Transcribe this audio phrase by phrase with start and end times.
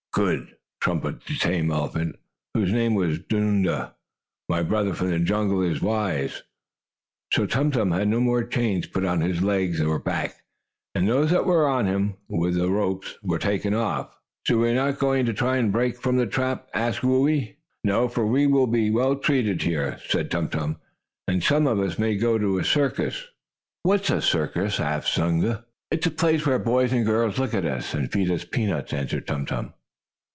[0.13, 2.17] "Good!" trumpeted the tame elephant,
[2.53, 3.95] whose name was Dunda.
[4.49, 6.43] "My brother from the jungle is wise."
[7.31, 10.35] So Tum Tum had no more chains put on his legs or back,
[10.93, 14.13] and those that were on him, with the ropes, were taken off.
[14.45, 17.55] "So we are not to try to break from the trap?" asked Whoo ee.
[17.85, 20.75] "No, for we will be well treated here," said Tum Tum,
[21.25, 23.27] "and some of us may go to a circus."
[23.83, 25.63] "What is a circus?" asked Zunga.
[25.89, 28.91] "It is a place where boys and girls look at us, and feed us peanuts,"
[28.91, 29.73] answered Tum Tum.